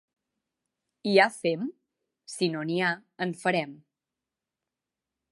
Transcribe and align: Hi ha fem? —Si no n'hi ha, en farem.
Hi 1.09 1.11
ha 1.17 1.25
fem? 1.33 1.67
—Si 2.35 2.47
no 2.53 2.63
n'hi 2.69 2.79
ha, 2.85 2.89
en 3.27 3.35
farem. 3.43 3.77